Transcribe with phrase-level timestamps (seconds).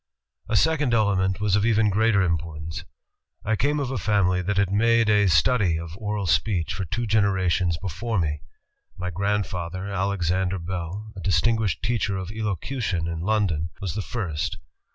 [0.49, 2.85] "A second element was of even greater importance.
[3.45, 5.27] I came of a family that had made a...
[5.27, 8.41] study of oral speech for two generations before me.
[8.97, 14.57] My grandfather, Alexander Bell, a distinguished teacher of elocution in London, was the first.